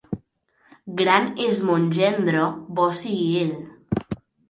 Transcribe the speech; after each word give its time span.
Gran 1.01 1.27
és 1.49 1.63
mon 1.69 1.87
gendre, 1.99 2.49
bo 2.81 2.91
sigui 3.05 3.33
ell. 3.47 3.57